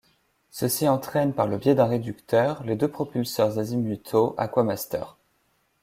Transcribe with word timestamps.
Ceux-ci 0.49 0.89
entraînent 0.89 1.35
par 1.35 1.45
le 1.45 1.59
biais 1.59 1.75
d'un 1.75 1.85
réducteur, 1.85 2.63
les 2.63 2.75
deux 2.75 2.87
propulseurs 2.87 3.59
azimutaux 3.59 4.33
Aquamaster. 4.39 5.15